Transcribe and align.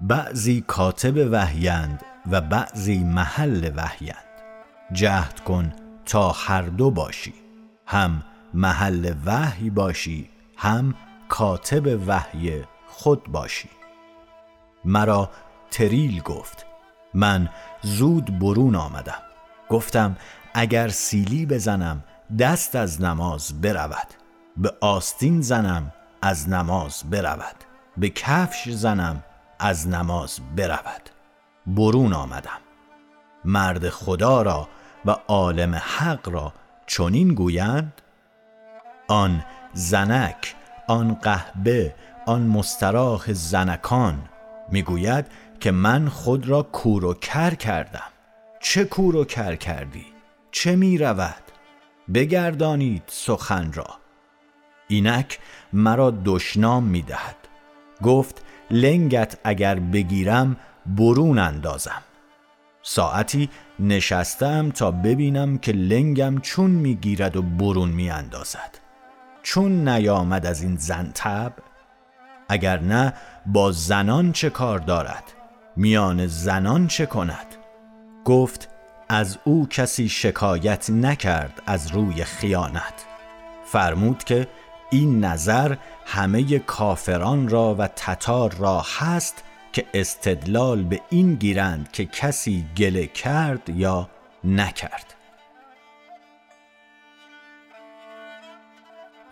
بعضی 0.00 0.64
کاتب 0.66 1.32
وحیند 1.32 2.02
و 2.30 2.40
بعضی 2.40 2.98
محل 2.98 3.70
وحیند. 3.76 4.16
جهد 4.92 5.40
کن 5.40 5.72
تا 6.06 6.30
هر 6.32 6.62
دو 6.62 6.90
باشی. 6.90 7.34
هم 7.86 8.22
محل 8.54 9.14
وحی 9.24 9.70
باشی 9.70 10.28
هم 10.56 10.94
کاتب 11.28 12.08
وحی 12.08 12.64
خود 12.86 13.24
باشی. 13.24 13.68
مرا 14.84 15.30
تریل 15.70 16.20
گفت. 16.20 16.66
من 17.14 17.48
زود 17.82 18.38
برون 18.38 18.74
آمدم. 18.74 19.22
گفتم 19.68 20.16
اگر 20.54 20.88
سیلی 20.88 21.46
بزنم 21.46 22.04
دست 22.38 22.76
از 22.76 23.02
نماز 23.02 23.60
برود. 23.60 24.08
به 24.56 24.72
آستین 24.80 25.40
زنم 25.40 25.92
از 26.22 26.48
نماز 26.48 27.02
برود. 27.10 27.56
به 27.96 28.08
کفش 28.08 28.68
زنم 28.68 29.22
از 29.58 29.88
نماز 29.88 30.40
برود. 30.56 31.10
برون 31.66 32.12
آمدم. 32.12 32.60
مرد 33.44 33.88
خدا 33.88 34.42
را 34.42 34.68
و 35.04 35.10
عالم 35.10 35.74
حق 35.74 36.28
را 36.28 36.52
چنین 36.86 37.34
گویند 37.34 37.92
آن 39.08 39.44
زنک 39.72 40.54
آن 40.88 41.14
قهبه 41.14 41.94
آن 42.26 42.42
مستراح 42.42 43.32
زنکان 43.32 44.28
می‌گوید 44.68 45.26
که 45.60 45.70
من 45.70 46.08
خود 46.08 46.48
را 46.48 46.62
کور 46.62 47.04
و 47.04 47.14
کر 47.14 47.54
کردم. 47.54 48.10
چه 48.60 48.84
کور 48.84 49.16
و 49.16 49.24
کر 49.24 49.56
کردی؟ 49.56 50.06
چه 50.50 50.76
می 50.76 50.98
رود 50.98 51.42
بگردانید 52.14 53.02
سخن 53.06 53.72
را. 53.72 53.86
اینک 54.88 55.38
مرا 55.72 56.10
دشنام 56.24 56.84
می 56.84 57.02
دهد 57.02 57.36
گفت 58.02 58.42
لنگت 58.70 59.38
اگر 59.44 59.74
بگیرم 59.74 60.56
برون 60.86 61.38
اندازم. 61.38 62.02
ساعتی 62.82 63.50
نشستم 63.78 64.70
تا 64.70 64.90
ببینم 64.90 65.58
که 65.58 65.72
لنگم 65.72 66.38
چون 66.38 66.70
می‌گیرد 66.70 67.36
و 67.36 67.42
برون 67.42 67.88
میاندازد. 67.88 68.78
چون 69.42 69.88
نیامد 69.88 70.46
از 70.46 70.62
این 70.62 70.76
زن 70.76 71.10
تب 71.14 71.52
اگر 72.48 72.80
نه 72.80 73.12
با 73.46 73.72
زنان 73.72 74.32
چه 74.32 74.50
کار 74.50 74.78
دارد؟ 74.78 75.24
میان 75.76 76.26
زنان 76.26 76.86
چه 76.86 77.06
کند؟ 77.06 77.46
گفت 78.24 78.68
از 79.08 79.38
او 79.44 79.66
کسی 79.68 80.08
شکایت 80.08 80.90
نکرد 80.90 81.62
از 81.66 81.90
روی 81.90 82.24
خیانت. 82.24 83.06
فرمود 83.64 84.24
که 84.24 84.48
این 84.90 85.24
نظر 85.24 85.76
همه 86.06 86.58
کافران 86.58 87.48
را 87.48 87.74
و 87.78 87.88
تتار 87.96 88.54
را 88.54 88.84
هست 88.98 89.44
که 89.72 89.84
استدلال 89.94 90.82
به 90.82 91.00
این 91.10 91.34
گیرند 91.34 91.92
که 91.92 92.06
کسی 92.06 92.66
گله 92.76 93.06
کرد 93.06 93.68
یا 93.68 94.08
نکرد. 94.44 95.14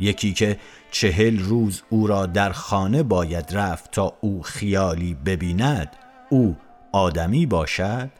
یکی 0.00 0.32
که 0.32 0.58
چهل 0.90 1.38
روز 1.38 1.82
او 1.90 2.06
را 2.06 2.26
در 2.26 2.52
خانه 2.52 3.02
باید 3.02 3.56
رفت 3.56 3.90
تا 3.90 4.16
او 4.20 4.42
خیالی 4.42 5.14
ببیند 5.14 5.96
او 6.30 6.56
آدمی 6.92 7.46
باشد 7.46 8.10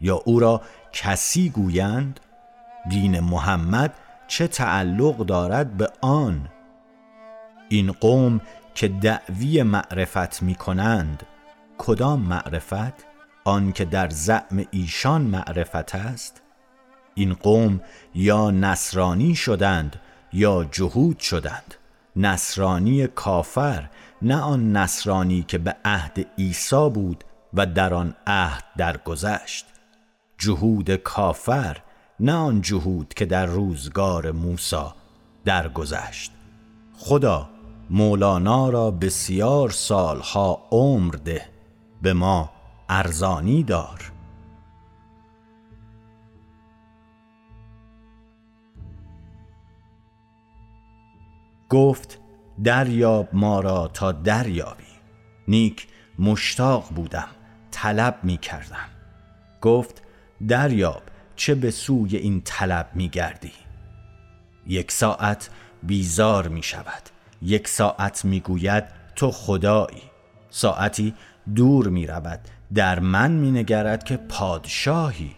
یا 0.00 0.16
او 0.24 0.40
را 0.40 0.62
کسی 0.92 1.50
گویند؟ 1.50 2.20
دین 2.90 3.20
محمد 3.20 3.94
چه 4.28 4.46
تعلق 4.46 5.16
دارد 5.16 5.76
به 5.76 5.88
آن؟ 6.00 6.48
این 7.72 7.92
قوم 7.92 8.40
که 8.74 8.88
دعوی 8.88 9.62
معرفت 9.62 10.42
می 10.42 10.54
کنند 10.54 11.22
کدام 11.78 12.20
معرفت؟ 12.20 12.92
آن 13.44 13.72
که 13.72 13.84
در 13.84 14.10
زعم 14.10 14.64
ایشان 14.70 15.22
معرفت 15.22 15.94
است؟ 15.94 16.42
این 17.14 17.34
قوم 17.34 17.80
یا 18.14 18.50
نصرانی 18.50 19.34
شدند 19.34 19.96
یا 20.32 20.64
جهود 20.64 21.18
شدند. 21.18 21.74
نصرانی 22.16 23.06
کافر 23.06 23.88
نه 24.22 24.36
آن 24.36 24.76
نصرانی 24.76 25.42
که 25.48 25.58
به 25.58 25.76
عهد 25.84 26.26
عیسی 26.38 26.90
بود 26.94 27.24
و 27.54 27.66
در 27.66 27.94
آن 27.94 28.14
عهد 28.26 28.64
درگذشت. 28.76 29.66
جهود 30.38 30.96
کافر 30.96 31.76
نه 32.20 32.34
آن 32.34 32.60
جهود 32.60 33.14
که 33.14 33.24
در 33.24 33.46
روزگار 33.46 34.30
موسی 34.30 34.86
درگذشت. 35.44 36.32
خدا 36.98 37.51
مولانا 37.94 38.68
را 38.68 38.90
بسیار 38.90 39.70
سالها 39.70 40.68
عمر 40.70 41.14
ده 41.14 41.48
به 42.02 42.12
ما 42.12 42.50
ارزانی 42.88 43.62
دار. 43.62 44.12
گفت 51.68 52.18
دریاب 52.64 53.28
ما 53.32 53.60
را 53.60 53.88
تا 53.88 54.12
دریابی. 54.12 54.84
نیک 55.48 55.86
مشتاق 56.18 56.88
بودم 56.88 57.28
طلب 57.70 58.18
می 58.22 58.36
کردم. 58.36 58.88
گفت 59.60 60.02
دریاب 60.48 61.02
چه 61.36 61.54
به 61.54 61.70
سوی 61.70 62.16
این 62.16 62.42
طلب 62.44 62.90
می 62.94 63.08
گردی؟ 63.08 63.52
یک 64.66 64.92
ساعت 64.92 65.50
بیزار 65.82 66.48
می 66.48 66.62
شود. 66.62 67.11
یک 67.42 67.68
ساعت 67.68 68.24
می 68.24 68.40
گوید 68.40 68.84
تو 69.16 69.30
خدایی. 69.30 70.02
ساعتی 70.50 71.14
دور 71.54 71.88
می 71.88 72.06
رود 72.06 72.40
در 72.74 73.00
من 73.00 73.30
می 73.30 73.50
نگرد 73.50 74.04
که 74.04 74.16
پادشاهی. 74.16 75.34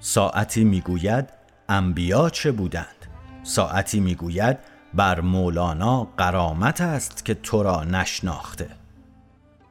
ساعتی 0.00 0.64
می 0.64 0.80
گوید 0.80 1.28
انبیا 1.68 2.30
چه 2.30 2.52
بودند؟ 2.52 3.06
ساعتی 3.42 4.00
می 4.00 4.14
گوید 4.14 4.58
بر 4.94 5.20
مولانا 5.20 6.04
قرامت 6.04 6.80
است 6.80 7.24
که 7.24 7.34
تو 7.34 7.62
را 7.62 7.84
نشناخته. 7.84 8.68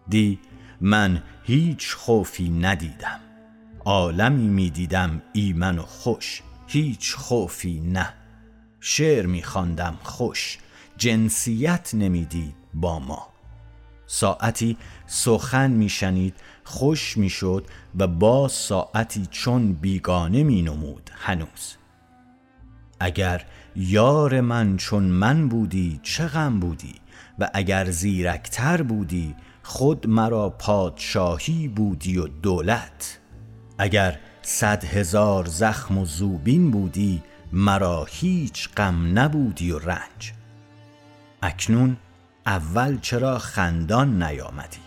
دی 0.09 0.39
من 0.81 1.23
هیچ 1.43 1.93
خوفی 1.93 2.49
ندیدم. 2.49 3.19
عالمی 3.85 4.47
می‌دیدم 4.47 5.21
ایمن 5.33 5.79
و 5.79 5.81
خوش 5.81 6.41
هیچ 6.67 7.15
خوفی 7.15 7.79
نه. 7.79 8.13
شعر 8.79 9.25
میخواندم 9.25 9.97
خوش 10.03 10.57
جنسیت 11.01 11.89
نمی‌دید 11.93 12.55
با 12.73 12.99
ما. 12.99 13.27
ساعتی 14.07 14.77
سخن 15.07 15.71
میشنید 15.71 16.35
خوش 16.63 17.17
می‌شد 17.17 17.67
و 17.99 18.07
با 18.07 18.47
ساعتی 18.47 19.27
چون 19.31 19.73
بیگانه 19.73 20.43
مینمود 20.43 21.09
هنوز. 21.13 21.75
اگر 22.99 23.45
یار 23.75 24.41
من 24.41 24.77
چون 24.77 25.03
من 25.03 25.49
بودی 25.49 25.99
چه 26.03 26.27
غم 26.27 26.59
بودی؟ 26.59 26.95
و 27.39 27.49
اگر 27.53 27.91
زیرکتر 27.91 28.81
بودی 28.81 29.35
خود 29.63 30.07
مرا 30.07 30.49
پادشاهی 30.49 31.67
بودی 31.67 32.17
و 32.17 32.27
دولت. 32.27 33.19
اگر 33.77 34.19
صد 34.41 34.85
هزار 34.85 35.45
زخم 35.45 35.97
و 35.97 36.05
زوبین 36.05 36.71
بودی 36.71 37.23
مرا 37.53 38.07
هیچ 38.09 38.69
غم 38.77 39.19
نبودی 39.19 39.71
و 39.71 39.79
رنج. 39.79 40.33
اکنون 41.43 41.97
اول 42.45 42.99
چرا 42.99 43.39
خندان 43.39 44.23
نیامدی؟ 44.23 44.77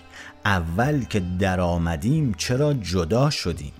اول 0.44 1.04
که 1.04 1.20
در 1.20 1.60
آمدیم 1.60 2.34
چرا 2.34 2.74
جدا 2.74 3.30
شدیم؟ 3.30 3.72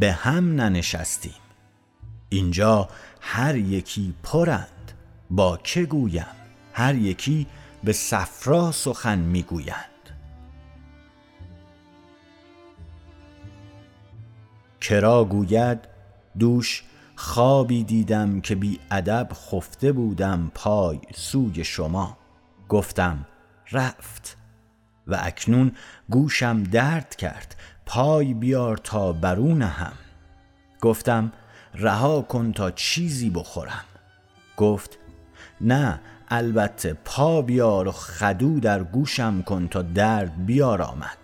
به 0.00 0.12
هم 0.12 0.60
ننشستیم. 0.60 1.32
اینجا 2.28 2.88
هر 3.20 3.56
یکی 3.56 4.14
پرند. 4.22 4.92
با 5.30 5.56
که 5.56 5.82
گویم؟ 5.84 6.26
هر 6.72 6.94
یکی 6.94 7.46
به 7.84 7.92
صفرا 7.92 8.72
سخن 8.72 9.18
می‌گویند. 9.18 9.76
کرا 14.80 15.24
گوید 15.24 15.78
دوش 16.38 16.84
خوابی 17.16 17.84
دیدم 17.84 18.40
که 18.40 18.54
بی 18.54 18.80
ادب 18.90 19.28
خفته 19.34 19.92
بودم 19.92 20.50
پای 20.54 21.00
سوی 21.14 21.64
شما. 21.64 22.21
گفتم 22.72 23.26
رفت. 23.72 24.36
و 25.06 25.18
اکنون 25.22 25.72
گوشم 26.10 26.62
درد 26.62 27.16
کرد 27.16 27.56
پای 27.86 28.34
بیار 28.34 28.76
تا 28.76 29.12
برون 29.12 29.62
هم 29.62 29.92
گفتم 30.80 31.32
رها 31.74 32.22
کن 32.22 32.52
تا 32.52 32.70
چیزی 32.70 33.30
بخورم. 33.30 33.84
گفت 34.56 34.98
نه 35.60 36.00
البته 36.28 36.96
پا 37.04 37.42
بیار 37.42 37.88
و 37.88 37.92
خدو 37.92 38.60
در 38.60 38.82
گوشم 38.82 39.42
کن 39.42 39.68
تا 39.68 39.82
درد 39.82 40.46
بیار 40.46 40.82
آمد 40.82 41.18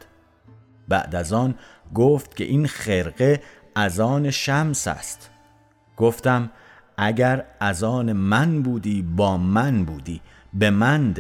بعد 0.88 1.14
از 1.14 1.32
آن 1.32 1.54
گفت 1.94 2.36
که 2.36 2.44
این 2.44 2.66
خرقه 2.66 3.42
از 3.74 4.00
آن 4.00 4.30
شمس 4.30 4.88
است. 4.88 5.30
گفتم 5.96 6.50
اگر 6.96 7.44
از 7.60 7.84
آن 7.84 8.12
من 8.12 8.62
بودی 8.62 9.02
با 9.02 9.36
من 9.36 9.84
بودی. 9.84 10.20
به 10.54 10.70
من 10.70 11.14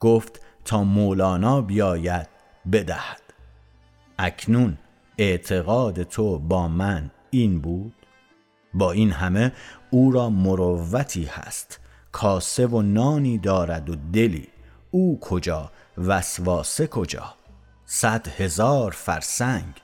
گفت 0.00 0.40
تا 0.64 0.84
مولانا 0.84 1.60
بیاید 1.62 2.28
بدهد. 2.72 3.20
اکنون 4.18 4.78
اعتقاد 5.18 6.02
تو 6.02 6.38
با 6.38 6.68
من 6.68 7.10
این 7.30 7.60
بود؟ 7.60 7.94
با 8.74 8.92
این 8.92 9.12
همه 9.12 9.52
او 9.90 10.12
را 10.12 10.30
مروتی 10.30 11.24
هست 11.24 11.80
کاسه 12.12 12.66
و 12.66 12.82
نانی 12.82 13.38
دارد 13.38 13.90
و 13.90 13.96
دلی. 14.12 14.48
او 14.90 15.20
کجا 15.20 15.70
وسواسه 15.98 16.86
کجا؟ 16.86 17.34
صد 17.86 18.28
هزار 18.28 18.90
فرسنگ. 18.90 19.74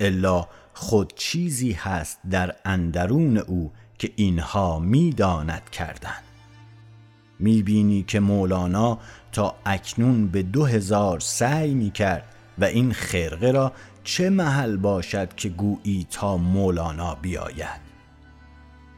الا 0.00 0.48
خود 0.74 1.14
چیزی 1.16 1.72
هست 1.72 2.18
در 2.30 2.56
اندرون 2.64 3.38
او 3.38 3.72
که 3.98 4.12
اینها 4.16 4.78
می‌داند 4.78 5.70
کردن. 5.70 6.33
می‌بینی 7.44 8.02
که 8.02 8.20
مولانا 8.20 8.98
تا 9.32 9.54
اکنون 9.66 10.28
به 10.28 10.42
دو 10.42 10.64
هزار 10.64 11.20
سعی 11.20 11.74
می‌کرد 11.74 12.24
و 12.58 12.64
این 12.64 12.92
خرقه 12.92 13.50
را 13.50 13.72
چه 14.04 14.30
محل 14.30 14.76
باشد 14.76 15.34
که 15.34 15.48
گویی 15.48 16.06
تا 16.10 16.36
مولانا 16.36 17.14
بیاید. 17.14 17.84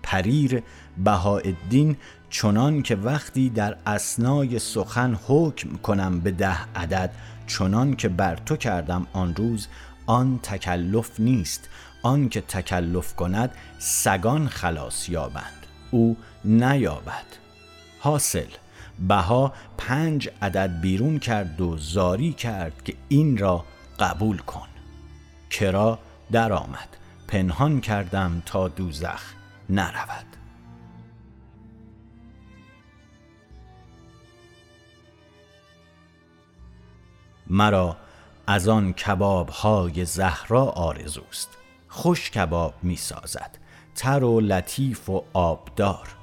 پریر 0.03 0.63
بهاءالدین 1.05 1.97
چنان 2.31 2.83
که 2.83 2.97
وقتی 2.97 3.51
در 3.51 3.77
اسنای 3.87 4.59
سخن 4.59 5.19
حکم 5.27 5.77
کنم 5.77 6.21
به 6.21 6.31
ده 6.31 6.59
عدد 6.75 7.11
چنان 7.47 7.97
که 7.97 8.09
بر 8.09 8.37
تو 8.37 8.57
کردم 8.57 9.07
آن 9.13 9.35
روز 9.35 9.69
آن 10.07 10.41
تکلف 10.43 11.21
نیست. 11.21 11.69
آن 12.03 12.29
که 12.29 12.41
تکلف 12.41 13.15
کند 13.15 13.51
سگان 13.79 14.49
خلاص 14.49 15.09
یابند. 15.09 15.67
او 15.91 16.17
نیابد. 16.45 17.46
حاصل. 18.07 18.47
بها 19.09 19.53
پنج 19.79 20.29
عدد 20.43 20.81
بیرون 20.81 21.19
کرد 21.19 21.61
و 21.61 21.77
زاری 21.77 22.33
کرد 22.33 22.83
که 22.85 22.95
این 23.09 23.39
را 23.39 23.65
قبول 23.99 24.39
کن. 24.39 24.69
کرا 25.51 25.99
درآمد 26.33 26.97
پنهان 27.29 27.81
کردم 27.81 28.43
تا 28.47 28.69
دوزخ 28.69 29.23
نرود. 29.71 30.27
مرا 37.47 37.97
از 38.47 38.69
آن 38.69 38.93
کباب 38.93 39.49
های 39.49 40.05
زهرا 40.05 40.65
آرزوست. 40.65 41.49
خوش 41.89 42.31
کباب 42.31 42.75
می 42.83 42.97
سازد 42.97 43.59
تر 43.95 44.25
و 44.25 44.41
لطیف 44.41 45.11
و 45.11 45.25
آبدار. 45.33 46.16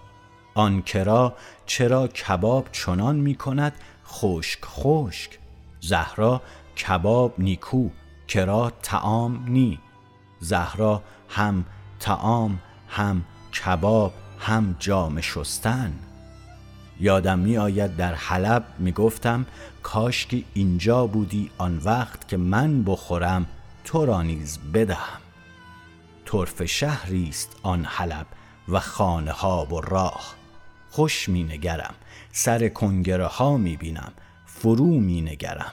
آن 0.56 0.82
کرا 0.82 1.36
چرا 1.66 2.08
کباب 2.08 2.68
چنان 2.72 3.16
می 3.16 3.36
کند؟ 3.36 3.74
خشک 4.08 4.60
خشک. 4.66 5.40
زهرا 5.82 6.42
کباب 6.78 7.34
نیکو 7.38 7.90
کرا 8.28 8.72
تعام 8.82 9.46
نی. 9.48 9.80
زهرا 10.40 11.02
هم 11.30 11.66
تعام 12.00 12.60
هم 12.88 13.26
کباب 13.66 14.14
هم 14.40 14.76
جام 14.80 15.22
شستن. 15.22 15.94
یادم 17.00 17.40
می 17.40 17.58
آید 17.58 17.96
در 17.96 18.14
حلب 18.14 18.66
می 18.80 18.92
گفتم 18.92 19.46
کاش 19.84 20.26
که 20.26 20.44
اینجا 20.54 21.08
بودی 21.08 21.52
آن 21.58 21.82
وقت 21.86 22.28
که 22.28 22.38
من 22.38 22.84
بخورم 22.84 23.46
تو 23.86 24.06
را 24.06 24.22
نیز 24.22 24.60
بدهم. 24.74 25.20
طرف 26.26 26.64
شهری 26.64 27.30
است 27.30 27.56
آن 27.64 27.86
حلب 27.86 28.28
و 28.70 28.80
خانه 28.80 29.32
ها 29.32 29.66
و 29.66 29.82
راه. 29.82 30.43
خوش 30.94 31.30
می 31.30 31.44
نگرم. 31.44 31.94
سر 32.32 32.70
کنگره 32.70 33.26
ها 33.26 33.58
می 33.58 33.78
بینم. 33.78 34.12
فرو 34.46 34.86
می 34.86 35.22
نگرم. 35.22 35.72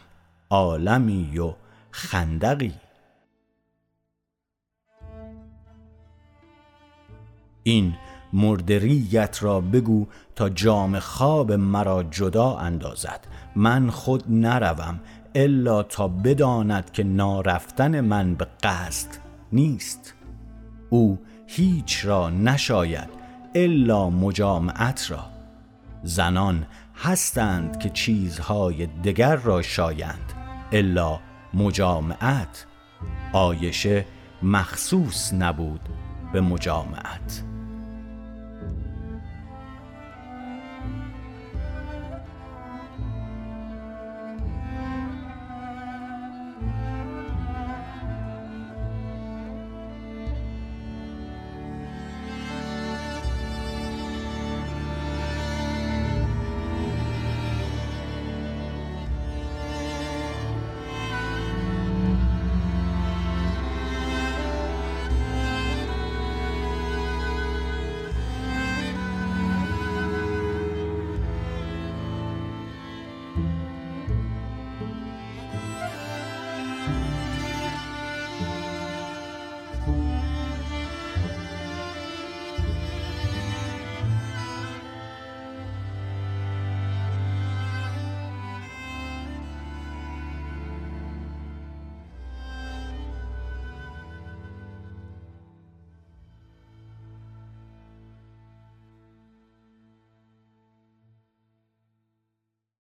عالمی 0.50 1.38
و 1.38 1.54
خندقی. 1.90 2.74
این 7.62 7.94
مردریت 8.32 9.38
را 9.42 9.60
بگو 9.60 10.06
تا 10.34 10.48
جام 10.48 10.98
خواب 10.98 11.52
مرا 11.52 12.02
جدا 12.02 12.56
اندازد. 12.56 13.26
من 13.56 13.90
خود 13.90 14.24
نروم 14.28 15.00
الا 15.34 15.82
تا 15.82 16.08
بداند 16.08 16.90
که 16.90 17.04
نارفتن 17.04 18.00
من 18.00 18.34
به 18.34 18.46
قصد 18.62 19.08
نیست. 19.52 20.14
او 20.90 21.18
هیچ 21.46 22.04
را 22.04 22.30
نشاید 22.30 23.19
الا 23.54 24.10
مجامعت 24.10 25.10
را. 25.10 25.24
زنان 26.02 26.66
هستند 26.96 27.78
که 27.78 27.90
چیزهای 27.90 28.86
دگر 28.86 29.36
را 29.36 29.62
شایند. 29.62 30.32
الا 30.72 31.20
مجامعت. 31.54 32.66
آیشه 33.32 34.06
مخصوص 34.42 35.32
نبود 35.32 35.88
به 36.32 36.40
مجامعت. 36.40 37.49